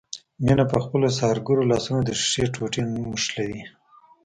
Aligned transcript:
مينه 0.45 0.65
په 0.71 0.77
خپلو 0.83 1.07
سحرګرو 1.17 1.69
لاسونو 1.71 2.01
د 2.05 2.09
ښيښې 2.19 2.45
ټوټې 2.53 2.81
نښلوي. 2.93 3.63